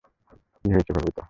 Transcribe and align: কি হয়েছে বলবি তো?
কি 0.59 0.67
হয়েছে 0.71 0.91
বলবি 0.95 1.11
তো? 1.11 1.19